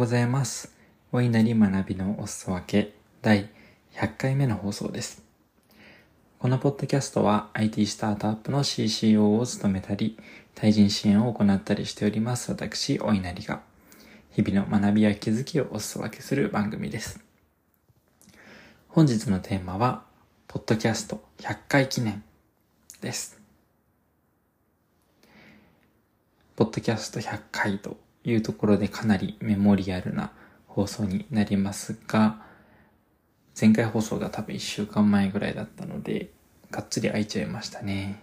[0.00, 0.74] ございます。
[1.12, 3.50] お稲荷学びのお裾分け第
[3.92, 5.22] 100回目の放送です。
[6.38, 10.16] このポッドキャストは IT スタートアップの CCO を務めたり、
[10.54, 13.60] 対人支援を行ったりしております私、お稲荷が、
[14.30, 17.22] 日々の学びや気づきをお裾分けする番組です。
[18.88, 20.04] 本日のテーマは、
[20.48, 22.24] ポッドキャスト100回記念
[23.02, 23.38] です。
[26.56, 30.32] ポッドキャスト100回というところでかなりメモリアルな
[30.66, 32.42] 放送になりますが、
[33.60, 36.30] 前回放送が多分1週間前ぐらいだったので、
[36.70, 38.22] がっつり空いちゃいましたね。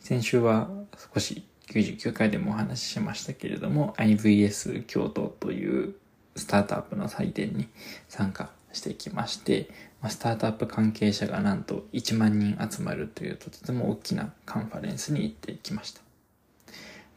[0.00, 0.68] 先週は
[1.14, 5.94] 少し99回でもお話ししましたけれども、IVS 京都という
[6.34, 7.68] スタートアップの祭典に
[8.08, 9.70] 参加してきまして、
[10.08, 16.00] スタートアップ関係者がなんと1万人集まるというとても大きなカンファレンスに行ってきました。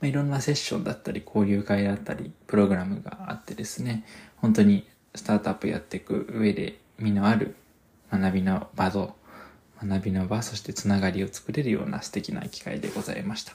[0.03, 4.03] まあ、いろんなセッションだったり交流会だったりプログラムがあってですね、
[4.35, 7.55] 本当にスタートアップやっていく上で意味のある
[8.11, 9.15] 学びの場と
[9.81, 13.53] 学びの場、そしてつながりを作れるような素敵な機会でございました。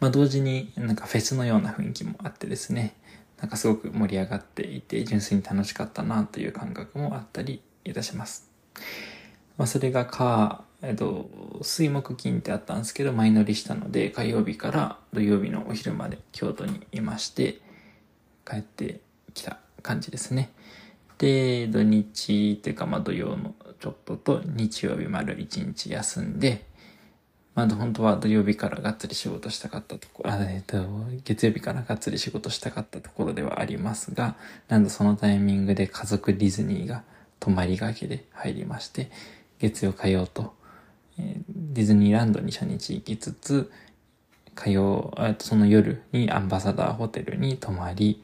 [0.00, 2.94] まあ、同時になんかフェスのような雰囲気もあってですね、
[3.38, 8.48] なんかすごく盛り上がっていて、純粋に楽しかったなという感覚もあったりいたします。
[9.58, 11.30] まあ、それがか、えっと、
[11.62, 17.60] 水木金ってあったんですけど、前乗りしたので、火曜日から土曜日のお昼まで京都にいまして、
[18.44, 19.00] 帰って
[19.32, 20.50] きた感じですね。
[21.18, 26.64] で、土日っていうか、まあ土曜のちょっとと日曜日丸一日休んで、
[27.54, 30.84] まあ本当は土曜日からがっつり仕事したかったところ、あ、えっと、
[31.22, 34.34] 月曜日からがっつり仕事したかったところではありますが、
[34.66, 37.04] なんとそのタイミングで家族ディズニーが
[37.38, 39.12] 泊まりがけで入りまして、
[39.60, 40.60] 月曜火曜と
[41.16, 43.70] ディズニーランドに初日行きつつ、
[44.54, 48.22] 火曜、その夜にアンバサダーホテルに泊まり、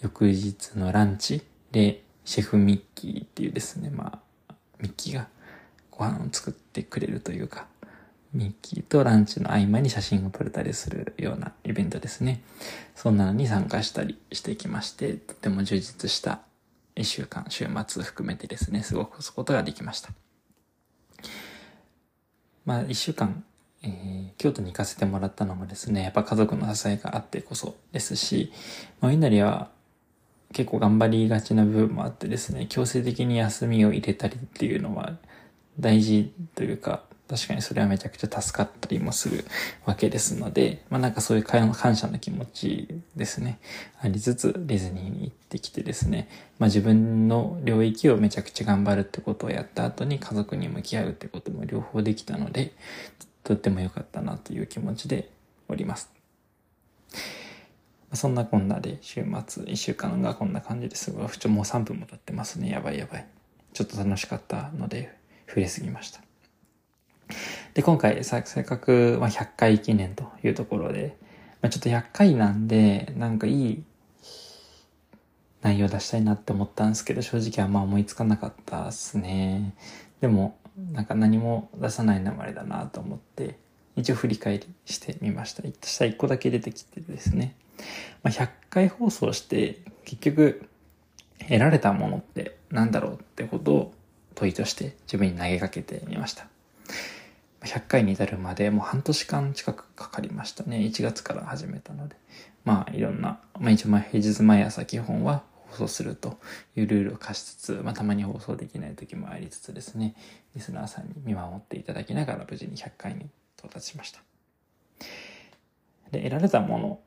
[0.00, 1.42] 翌日のランチ
[1.72, 5.28] でシェフミッキーっていうですね、まあ、ミッキーが
[5.90, 7.66] ご飯を作ってくれるというか、
[8.32, 12.42] ミッキーとランチの合間に写真を撮れたりするようなイベントですね。
[12.94, 16.40] そんなのに参加したりしてきまして、とても充実した
[16.94, 20.10] 一週間、週末含めてですね、過ごすことができました。
[22.64, 23.44] まあ一週間、
[23.82, 28.52] えー、京都に行かせてもらったのもですね、やっぱ家族の支えがあってこそですし、
[29.00, 29.70] まあ、お稲荷は
[30.52, 35.16] 結構頑張りがちな部分もあってですね、強制的に休みを入れたりっていうのは
[35.78, 39.44] 大事というか、確かにそれはめちゃくちゃ助かったりもする
[39.86, 43.60] わけですので、まあなんかそういう感謝の気持ちですね、
[44.00, 52.72] ありつつディズニーに行ってきてですね、まあ自分の領域をめちゃくちゃ頑張るってことをやった後に家族に向き合うってことも両方できたので、
[53.44, 55.30] とっても良かったなという気持ちで
[55.68, 56.10] おります。
[58.12, 62.70] そんなこんなで週末1週間がこんな感じですが、もう3分も経ってますね。
[62.70, 63.26] やばいやばい。
[63.72, 65.16] ちょっと楽しかったので、
[65.46, 66.20] 触れすぎました。
[67.74, 71.16] で、今回、せっかく、まあ、100回記念というところで、
[71.62, 73.84] まあ、ちょっと100回なんで、なんかいい
[75.62, 79.74] 内容出したいなって思ったんですけど、正直あんま思いつかなかったっすね。
[80.20, 80.58] でも、
[80.92, 83.58] なんか何も出さない流れだなと思って、
[83.96, 85.62] 一応振り返りしてみました。
[85.62, 87.54] したら1個だけ出てきてですね。
[88.22, 90.66] まあ、100回放送して、結局、
[91.40, 93.94] 得られたものって何だろうってことを
[94.34, 96.46] 問いとして自分に投げかけてみました。
[97.62, 100.78] 100回に至るまでもう半年間近くかかりましたね。
[100.78, 102.16] 1月から始めたので。
[102.64, 106.38] まあいろんな、まあ一応平日毎朝基本は放送すると
[106.76, 110.14] いうルールを課しつつ、まあたまに放送できない時もありつつですね、
[110.54, 113.28] リスナーさんに見守っていただきながら無事に100回に
[113.58, 114.20] 到達しました。
[116.10, 117.00] で、得られたもの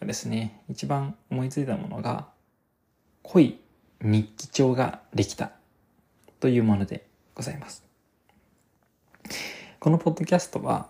[0.00, 2.28] がですね、一番思いついたものが、
[3.22, 3.60] 濃い
[4.00, 5.52] 日記帳ができた
[6.40, 7.84] というものでございます。
[9.78, 10.88] このポッドキャストは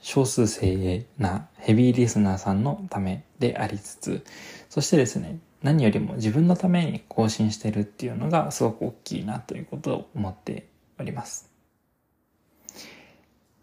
[0.00, 4.24] 少数精鋭なヘビーリスナーさんのためでありつつ、
[4.68, 10.66] そしてですね、何よりも自分のために更新してるっていうのがすごく大きいなということを思って
[10.98, 11.48] おります。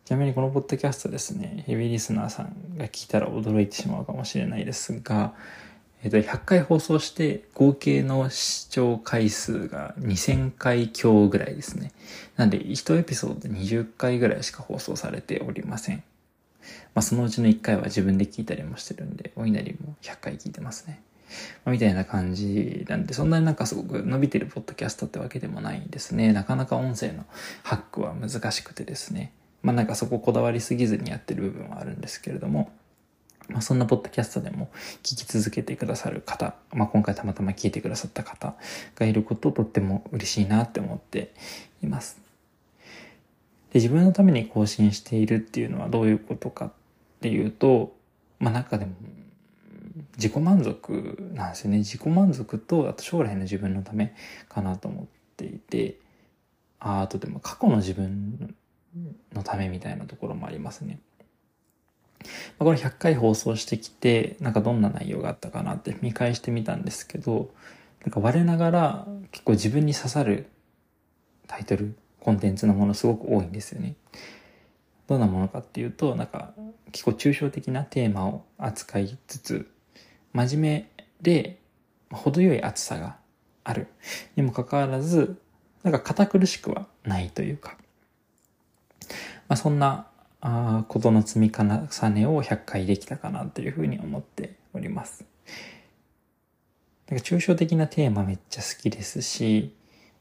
[0.06, 5.34] ちなみにこのポッドキャストですね、ヘビーリスナーさんが聞いたら驚いてしまうかもしれないですが、
[6.02, 11.92] えっと、100回放送して合計の視聴回数が2000回強ぐらいですね。
[12.38, 16.04] なんで、1エピソードで20回ぐらいしか放送されておりません。
[16.96, 21.02] まあ、そのうちの1回は自分で聞いたりもしてるんで、お稲荷も100回聞いてますね。
[21.66, 26.32] まあ、みたいな感じなんで、そんなになんかすごく伸びてるポッドキャストってわけでもないんですね。
[26.32, 27.26] なかなか音声の
[27.64, 29.34] ハックは難しくてですね。
[29.62, 32.72] まあなんかそここだわりすぎずにやってる部分はあるんですけれども、
[33.50, 34.70] まあ、そんなポッドキャストでも
[35.04, 38.56] 聞き続けてくださる方、まあ、今回たまたま聞いてくださった方
[38.96, 41.34] がいることをとっても嬉しいなって思って
[41.84, 42.22] います。
[43.74, 46.72] で、自分のために更新しているっていうのはどういうことかっ
[47.22, 47.96] ていうと、
[48.40, 48.94] まあ、中でも
[50.18, 51.80] 自己満足なんですよね。
[51.80, 54.14] 自己満足と、あと将来の自分のため
[54.48, 55.06] かなと思っ
[55.38, 55.98] ていて、
[56.80, 58.56] ああとでも過去の自分
[59.34, 61.00] のためみたいなところもありますね。
[62.58, 67.50] これ100回放送してきて、なんかどんな内容があったかなって見返してみたんですけど、
[68.04, 70.48] なんか我ながら結構自分に刺さる
[71.48, 73.96] タイトル、コンテンツのものすごく多いんですよね。
[75.08, 76.54] どんなものかっていうと、なんか
[76.92, 79.72] 結構抽象的なテーマを扱いつつ、
[80.34, 81.60] 真面目で
[82.12, 83.18] 程よい厚さが
[83.64, 83.88] ある
[84.36, 85.40] にもかかわらず、
[85.84, 87.78] なんか堅苦しくはないというか、
[89.48, 90.09] まあ、そんな
[90.42, 91.66] あことの積み重
[92.10, 95.26] ねを100回できたかなというふうに思っております。
[97.10, 99.74] なんか抽象的なテーマめっちゃ好きですし、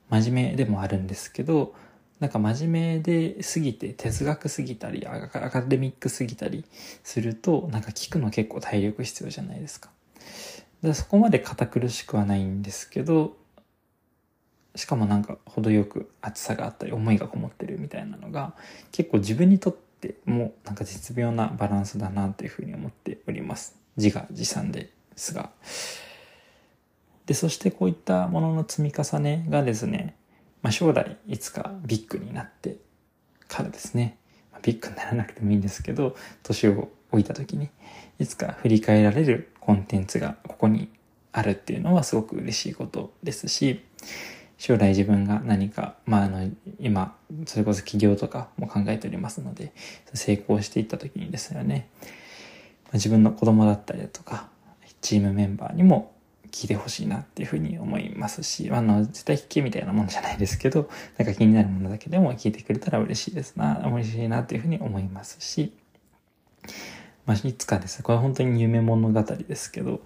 [0.09, 1.75] 真面目でもあるんですけど、
[2.19, 6.65] なんか真面目ですぎて哲学すぎたりアカデミックすぎたり
[7.05, 9.91] するとなんか聞くの結構体力必要じゃないですか。
[10.82, 13.37] でそこまで堅苦しくはないんですけど
[14.75, 18.55] しかもなんか程よく熱さがあったり思いがこもってるみたいなのが
[18.93, 23.76] 結構自分にとってってもなんか絶妙なバランスだなというふうに思っております。
[23.96, 25.50] 自画自賛ですが。
[27.26, 30.14] で、そしてこういったものの積み重ねがですね、
[30.62, 32.76] まあ、将来いつかビッグになって
[33.48, 34.16] からですね、
[34.52, 37.68] まあ、ビッグにならなくてもいいんですけど、年を置いた時に、
[38.18, 40.88] いつか振り返られるコンテンツがここに
[41.32, 43.84] あるっていうのはすごく嬉しいことですし、
[44.58, 46.50] 将来自分が何か、まあ、あの、
[46.81, 47.16] 今、
[47.46, 49.72] それこそ起業とかも考えておりますので、
[50.12, 51.88] 成功していった時にですよね、
[52.93, 54.49] 自分の子供だったりだとか、
[55.00, 56.12] チームメンバーにも
[56.50, 65.72] 聞いてほしいなっていうふうに思いますし、あの、絶対聞けみたいなもんじゃないですけど、なんか気になるものだけでも聞いてくれたら嬉しいですな、嬉しいなっていうふうに思いますし、
[67.26, 70.00] まあ、いつかですね、これは本当に夢物語ですけど、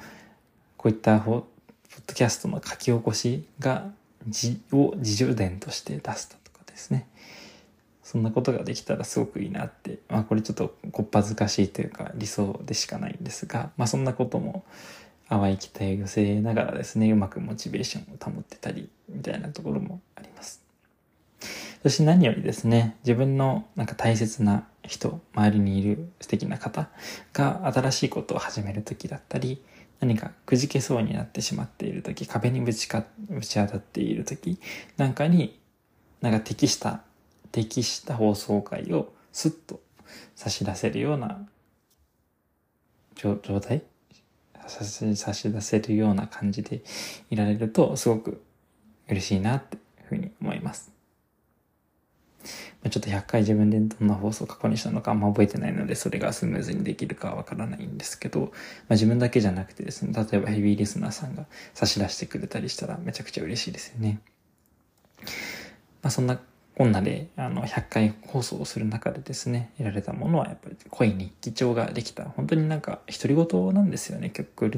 [0.76, 1.44] こういったポッ
[2.06, 3.90] ドキャストの書き起こしが
[4.28, 7.06] 字を自助伝として出すとかですね。
[8.02, 14.64] そんなことができたらすごくいいなって、まあこれちょっとこっぱずかしいというか理想でしかないんですが、まあそんなことも
[15.28, 20.62] 淡い期待を寄せながらですね、うまくモチベーションを保ってたり、みたいなところもあります。
[21.82, 26.88] そして何よりですね、自分のなんか大切な人、周りにいる素敵な方
[27.32, 29.62] が新しいことを始める時だったり、
[30.00, 34.58] 何かくじけそうになってしまっている時、壁にぶちか、ぶち当たっている時
[34.96, 35.60] なんかに、
[36.20, 37.02] なんか適した、
[37.52, 39.80] 適した放送回をスッと
[40.34, 41.46] 差し出せるような
[43.14, 43.82] 状態？
[44.68, 44.84] 差
[45.34, 46.82] し出せるような感じで
[47.30, 48.40] いられるとすごく
[49.08, 50.91] 嬉しいなっていうふうに思います。
[52.90, 58.52] ちょっと100回自分でどんな放送を過去にしたのかあんま覚えてないので、それがスムーズにできるかはわからないんですけど、まあ、
[58.90, 64.20] 自分だけじゃなくてですね、例えばヘビーリスナーさんが差し出してくれたりしたらめちゃくちゃ嬉しいですよね。
[66.02, 66.40] まあ、そんな
[66.74, 72.24] こんなで、あの、100回放送をする中でですね、得られたものはやっぱり濃い日記帳ができた。
[72.24, 74.70] 本当になんか独り言なんですよね、結構。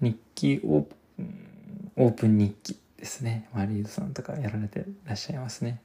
[0.00, 3.48] 日記オープン、オープン日記ですね。
[3.54, 5.80] マリードさんとかやられてらっしゃいますね。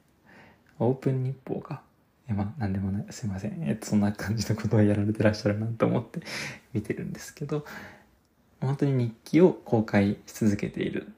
[0.78, 1.82] オープン日報か。
[2.28, 3.06] え、まあ、なんでもない。
[3.10, 3.62] すいません。
[3.62, 6.20] えっと、そんな感じのことをやられてらっしゃるなと思って
[6.74, 7.64] 見てるんですけど、
[8.60, 11.12] 本当に日記を公開し続けている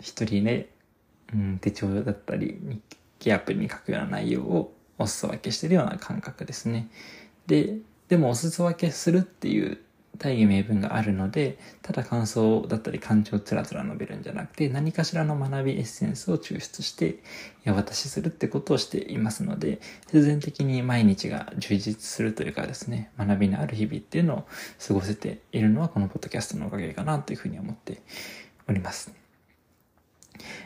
[0.00, 0.68] 一人ね、
[1.32, 2.82] うん、手帳だったり、日
[3.18, 6.88] 記アプリに書くような内容をお裾分けしてるような感覚ですね。
[7.46, 9.78] で、でもお裾分けするっていう
[10.18, 17.22] 大義名分があるので、ただ感想だったり感情をつらつら述べるんじゃなくて、何かしらの学びエッセンスを抽出して、
[17.66, 24.44] お渡しするってことをしていますので、必然的に毎日が充実するというかですね、学びのある日々っていうのを
[24.86, 28.02] 過ごせているのはこのポッドキャストのおかげかなというふうに思って
[28.68, 29.12] おります。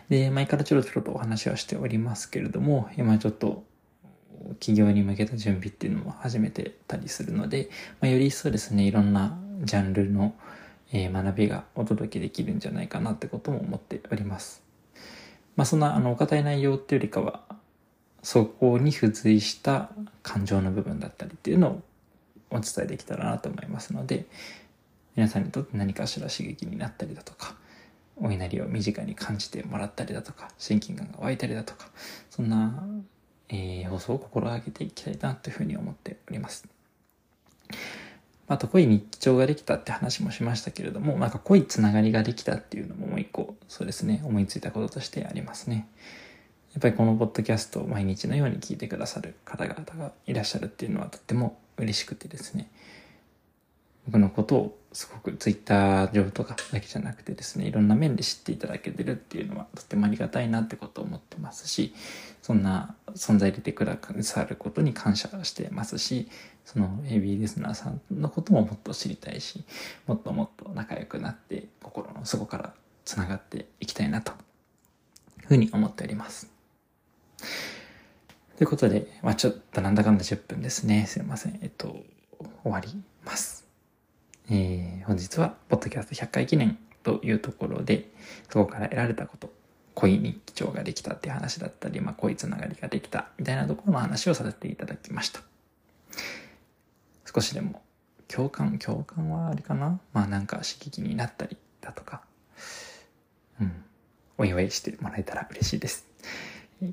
[0.09, 3.65] で、前からちょろちょろとお話はしておりますけれども、今ちょっと
[4.61, 10.35] 起業に向けた準備っていうのも始めてたりするので、まあ、より一層ですね、いろんなジャンルの、
[10.93, 14.63] え、学びがお届けできるんじゃないかなってことも思っております。
[15.57, 17.43] まあ、そんな、あの、お堅い内容っていうよりかは、
[18.23, 19.91] そこに付随した
[20.23, 21.83] 感情の部分だったりっていうのを
[22.51, 24.27] お伝えできたらなと思いますので、
[25.15, 27.57] 皆さんにとって何かしら刺激になったりだとか、
[28.17, 31.89] お稲荷を身近に感じてもらったりだとか、親近感が湧いたりだとか、
[32.31, 32.83] そんな
[33.49, 36.67] えー、放送を心がけていきたいなというふうに思っております。
[38.49, 45.89] あと濃い日常ができたって話もしましたけれども、なんか濃いつながりができたっていうのももう一個、そうですね、思いついたこととしてありますね。
[46.73, 52.71] やっぱりこのポッドキャストを毎日のように聞いてくださる方々がいらっしゃるっていうのはとっても嬉しくてですね。
[54.07, 61.95] 僕のことをすごくツイッター上とかだけじゃなくてですね、いろんな面で知っていただけてるっていうのはとってもありがたいなってことを思ってますし、
[62.41, 66.29] そんな存在でてくださることに感謝してますし、
[66.65, 69.65] その AB リスナーさんのことももっと知りたいし、
[70.07, 72.73] もっともっと仲良くなって心の底から
[73.05, 74.33] 繋がっていきたいなと
[75.47, 76.49] ふうに思っております。
[78.57, 81.07] ということで、まあちょっとなんだかんだ10分ですね。
[81.07, 81.59] すいません。
[81.63, 81.97] えっと、
[82.63, 82.89] 終わり
[83.25, 83.56] ます。
[84.49, 88.11] えー、本日は、ポッドキャスト100回記念というところで、
[88.49, 89.53] そこから得られたこと、
[89.95, 95.41] 恋日記帳ができたっていう話だったり、まあ、恋つながりができたみたいなところの話をさせていただきました。
[97.25, 97.83] 少しでも
[98.29, 99.99] 共感、共感はあれかな？
[100.13, 102.23] まあなんか刺激になったりだとか、
[103.61, 103.73] うん、
[104.39, 106.07] お祝いしてもらえたら嬉しいです。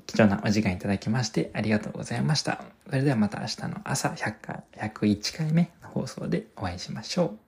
[0.06, 2.64] 貴重なお時間いただきましてありがとうございました。
[2.88, 7.43] それではまた明日の朝100回、101回目の放送でお会いしましょう。